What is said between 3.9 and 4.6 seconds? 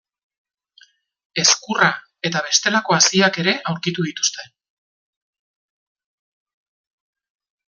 dituzte.